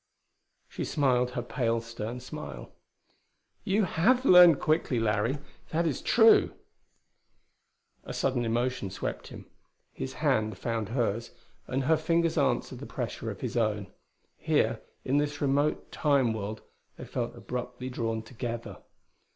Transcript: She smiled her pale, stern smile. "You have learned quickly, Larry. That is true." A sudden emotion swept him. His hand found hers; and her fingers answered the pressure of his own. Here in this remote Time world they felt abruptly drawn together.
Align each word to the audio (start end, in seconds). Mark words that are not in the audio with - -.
She 0.67 0.83
smiled 0.83 1.29
her 1.37 1.43
pale, 1.43 1.79
stern 1.79 2.21
smile. 2.21 2.71
"You 3.63 3.83
have 3.83 4.25
learned 4.25 4.59
quickly, 4.59 4.99
Larry. 4.99 5.37
That 5.69 5.85
is 5.85 6.01
true." 6.01 6.55
A 8.03 8.11
sudden 8.11 8.43
emotion 8.43 8.89
swept 8.89 9.27
him. 9.27 9.45
His 9.93 10.13
hand 10.13 10.57
found 10.57 10.89
hers; 10.89 11.29
and 11.67 11.83
her 11.83 11.97
fingers 11.97 12.35
answered 12.35 12.79
the 12.79 12.87
pressure 12.87 13.29
of 13.29 13.41
his 13.41 13.55
own. 13.55 13.93
Here 14.37 14.81
in 15.05 15.19
this 15.19 15.39
remote 15.39 15.91
Time 15.91 16.33
world 16.33 16.63
they 16.97 17.05
felt 17.05 17.35
abruptly 17.35 17.91
drawn 17.91 18.23
together. 18.23 18.77